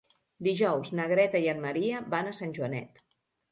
Dijous 0.45 0.89
na 1.01 1.05
Greta 1.11 1.43
i 1.45 1.51
en 1.55 1.63
Maria 1.67 2.01
van 2.17 2.33
a 2.33 2.35
Sant 2.41 2.59
Joanet. 2.59 3.07